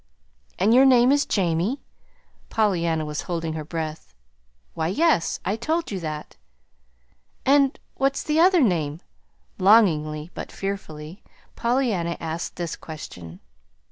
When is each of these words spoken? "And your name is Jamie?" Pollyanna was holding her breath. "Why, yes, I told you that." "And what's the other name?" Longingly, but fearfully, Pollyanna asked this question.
"And 0.57 0.73
your 0.73 0.83
name 0.83 1.11
is 1.11 1.27
Jamie?" 1.27 1.79
Pollyanna 2.49 3.05
was 3.05 3.21
holding 3.29 3.53
her 3.53 3.63
breath. 3.63 4.15
"Why, 4.73 4.87
yes, 4.87 5.39
I 5.45 5.55
told 5.55 5.91
you 5.91 5.99
that." 5.99 6.37
"And 7.45 7.79
what's 7.97 8.23
the 8.23 8.39
other 8.39 8.61
name?" 8.61 9.01
Longingly, 9.59 10.31
but 10.33 10.51
fearfully, 10.51 11.21
Pollyanna 11.55 12.17
asked 12.19 12.55
this 12.55 12.75
question. 12.75 13.41